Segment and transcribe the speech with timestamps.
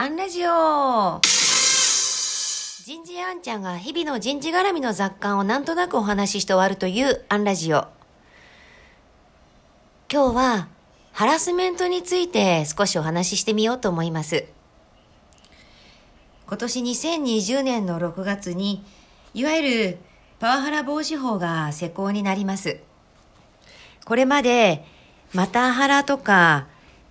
[0.00, 1.20] アンラジオ
[2.84, 7.88] 人事アンちゃんが日々の人事絡みの雑感をなんとなくお話しして終わるというアンラジオ。
[10.08, 10.68] 今日は
[11.10, 14.44] ハラスメントについて少しお話ししてみようと思います。
[16.46, 18.84] 今年2020年の6月に、
[19.34, 19.98] いわゆる
[20.38, 22.78] パワハラ防止法が施行になります。
[24.04, 24.84] これまで、
[25.34, 26.68] マタハラとか、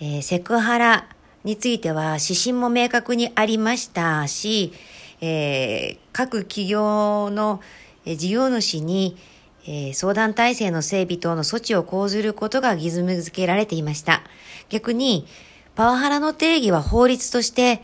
[0.00, 1.08] えー、セクハラ
[1.44, 4.72] については指針も明確にありましたし、
[5.20, 7.60] えー、各企業の
[8.04, 9.16] 事業主に、
[9.64, 14.22] えー、相談体制の整備等の措置を講ずることが義務付けられていました。
[14.68, 15.26] 逆に、
[15.74, 17.82] パワハラの定義は法律として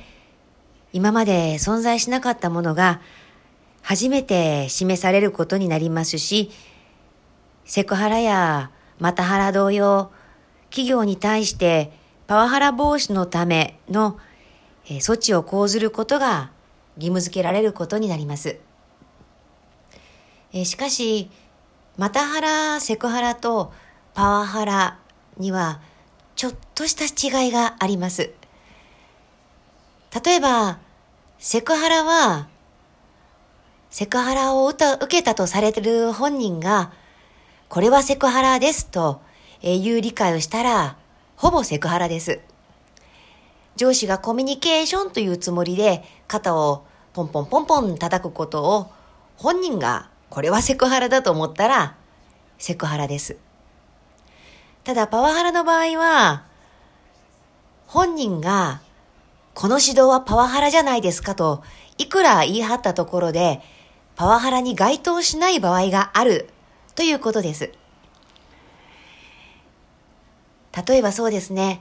[0.93, 3.01] 今まで存在しなかったものが
[3.83, 6.51] 初めて示されることになりますし、
[7.65, 10.11] セクハラやマタハラ同様、
[10.71, 11.93] 企業に対して
[12.27, 14.19] パワハラ防止のための
[14.87, 16.51] 措置を講ずることが
[16.97, 18.59] 義務付けられることになります。
[20.65, 21.31] しかし、
[21.97, 23.73] マタハラ、セクハラと
[24.15, 24.99] パワハラ
[25.39, 25.81] には
[26.35, 28.33] ちょっとした違いがあります。
[30.25, 30.79] 例えば、
[31.39, 32.49] セクハラは、
[33.91, 36.93] セクハラを受けたとされている本人が、
[37.69, 39.21] これはセクハラですと
[39.63, 40.97] いう理解をしたら、
[41.37, 42.41] ほぼセクハラです。
[43.77, 48.91] 上司がコミュニケーションというつもりで肩をポンポンポンポン叩くことを
[49.37, 51.97] 本人がこれはセクハラだと思ったら
[52.59, 53.37] セクハラです。
[54.85, 56.45] ただパワハラの場合は
[57.87, 58.81] 本人が
[59.57, 61.63] この指導はパワハラじゃないですかと、
[61.97, 63.63] いくら言い張ったところで、
[64.15, 66.51] パワハラに該当しない場合がある
[66.95, 67.73] ということです。
[70.87, 71.81] 例えばそうですね。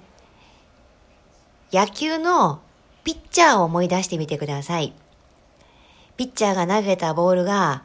[1.74, 2.62] 野球の
[3.04, 4.94] ピッチャーを思い出してみてください。
[6.16, 7.84] ピッチャーが投げたボールが、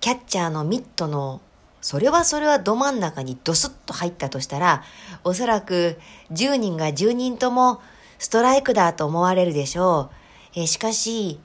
[0.00, 1.40] キャッチャーのミットの、
[1.80, 4.82] それはそれはど真ん中にドスッと入ったとしたら、
[5.22, 5.98] おそらく
[6.32, 7.80] 10人が10人とも
[8.18, 10.10] ストライクだと思われるでしょ
[10.56, 10.60] う。
[10.60, 11.38] えしかし、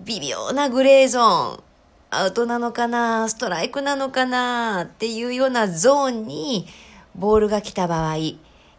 [0.00, 1.62] 微妙なグレーゾーン、
[2.10, 6.66] アウトなのかな、ストライクなのかなっていうようなゾーンに
[7.16, 8.16] ボールが来た場合、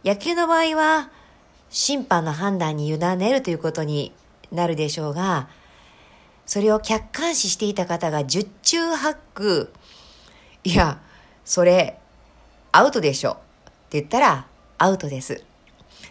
[0.04, 1.10] 野球の場合は
[1.70, 4.12] 審判の判断に委ねるということに
[4.52, 5.48] なるでしょうが、
[6.46, 9.72] それを客観視していた方が十中八九、
[10.64, 11.00] いや、
[11.44, 11.98] それ、
[12.70, 14.46] アウトでしょって言ったら
[14.78, 15.42] アウトです。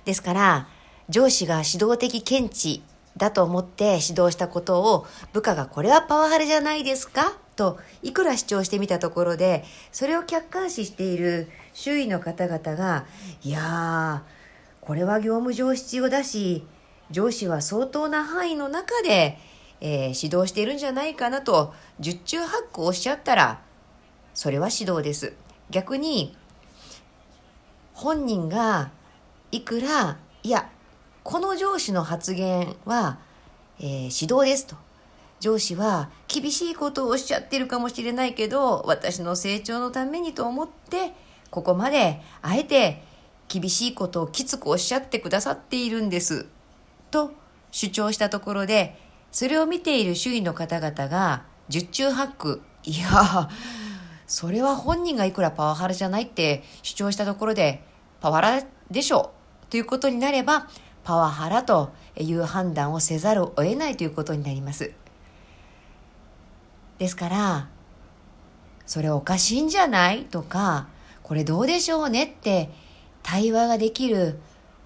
[0.03, 0.67] ですから、
[1.09, 2.83] 上司が指導的見地
[3.15, 13.05] だと思って指導したことを部下がこれはパワハラじゃないですかといくら主張してみたところでそれを客観視している周囲の方々が
[13.43, 16.65] いやーこれは業務上必要だし
[17.11, 19.37] 上司は相当な範囲の中で、
[19.81, 23.61] えー、指導しているんじゃないかなと十中八九おっしゃったら
[24.33, 25.33] それは指導です
[25.71, 26.37] 逆に
[27.93, 28.91] 本人が
[29.51, 30.69] いくらいや
[31.23, 33.19] この上司の発言は、
[33.79, 34.86] えー、指導ですと。
[35.39, 41.13] 上司は厳しいことをおっしゃってるかもしれないけど、私の成長のためにと思って、
[41.49, 43.03] ここまであえて
[43.47, 46.47] 厳しいことをきつくおっしゃってくださっているんです。
[47.11, 47.31] と
[47.71, 48.99] 主張したところで、
[49.31, 53.49] それを見ている周囲の方々が十中八九、いや、
[54.25, 57.83] それは本人がいくらパワハラじゃないって主張したところで、
[58.19, 59.33] パワハラでしょ
[59.67, 60.67] うということになれば、
[61.03, 64.91] パワハラという判断をせざるを得ないということになります。
[66.97, 67.67] ですから、
[68.85, 70.25] それおかしいんじゃない？
[70.25, 70.87] とか、
[71.23, 72.23] これどうでしょうね？
[72.23, 72.69] って
[73.21, 74.39] 対話ができる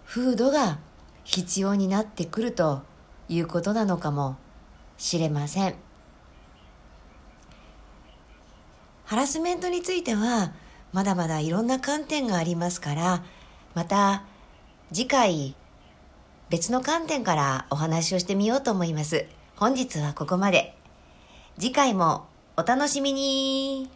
[0.06, 0.80] 風土が
[1.24, 2.82] 必要になってくると
[3.30, 4.38] いうことなのかも
[4.98, 5.76] しれません。
[9.06, 10.54] ハラスメントについては
[10.94, 13.24] まだまだいろんな観点がありますから、
[13.76, 14.24] また
[14.92, 15.56] 次回
[16.50, 19.26] 別の観点からお話をしてみようと思います。
[19.56, 20.76] 本日はここまで。
[21.62, 22.26] 次回も
[22.58, 23.88] お楽しみに。